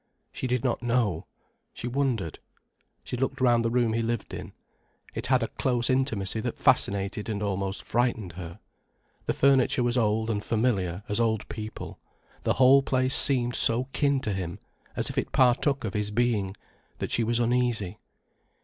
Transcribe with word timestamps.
She 0.31 0.47
did 0.47 0.63
not 0.63 0.81
know. 0.81 1.27
She 1.75 1.87
wondered. 1.87 2.39
She 3.03 3.15
looked 3.15 3.39
round 3.39 3.63
the 3.63 3.69
room 3.69 3.93
he 3.93 4.01
lived 4.01 4.33
in. 4.33 4.51
It 5.13 5.27
had 5.27 5.43
a 5.43 5.47
close 5.47 5.91
intimacy 5.91 6.39
that 6.39 6.57
fascinated 6.57 7.29
and 7.29 7.43
almost 7.43 7.83
frightened 7.83 8.31
her. 8.31 8.59
The 9.27 9.33
furniture 9.33 9.83
was 9.83 9.97
old 9.99 10.31
and 10.31 10.43
familiar 10.43 11.03
as 11.07 11.19
old 11.19 11.47
people, 11.49 11.99
the 12.45 12.53
whole 12.53 12.81
place 12.81 13.13
seemed 13.13 13.55
so 13.55 13.89
kin 13.93 14.19
to 14.21 14.33
him, 14.33 14.57
as 14.95 15.11
if 15.11 15.19
it 15.19 15.31
partook 15.31 15.83
of 15.83 15.93
his 15.93 16.09
being, 16.09 16.57
that 16.97 17.11
she 17.11 17.23
was 17.23 17.39
uneasy. 17.39 17.99